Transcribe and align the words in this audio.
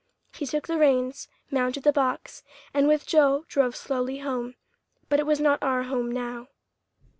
He 0.33 0.47
took 0.47 0.65
the 0.65 0.79
reins, 0.79 1.27
mounted 1.51 1.83
the 1.83 1.91
box, 1.93 2.41
and 2.73 2.87
with 2.87 3.05
Joe 3.05 3.45
drove 3.47 3.75
slowly 3.75 4.17
home; 4.17 4.55
but 5.09 5.19
it 5.19 5.27
was 5.27 5.39
not 5.39 5.61
our 5.61 5.83
home 5.83 6.11
now. 6.11 6.47